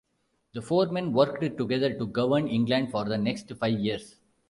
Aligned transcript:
The 0.55 0.63
four 0.63 0.87
men 0.87 1.13
worked 1.13 1.41
together 1.59 1.95
to 1.95 2.07
govern 2.07 2.47
England 2.47 2.89
for 2.89 3.05
the 3.05 3.19
next 3.19 3.51
five 3.57 3.79
years. 3.79 4.15